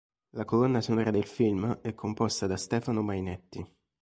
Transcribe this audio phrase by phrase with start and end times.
[0.31, 3.63] La colonna sonora del film è composta da Stefano Mainetti.